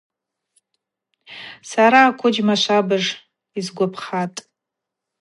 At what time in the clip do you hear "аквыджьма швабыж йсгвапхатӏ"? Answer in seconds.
2.09-4.39